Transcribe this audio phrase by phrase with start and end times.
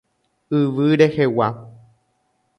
[0.59, 1.47] Yvy rehegua.